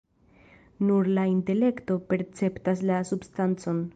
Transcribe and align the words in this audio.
Nur 0.85 1.09
la 1.17 1.25
intelekto 1.33 1.99
perceptas 2.13 2.83
la 2.93 3.01
substancon. 3.13 3.87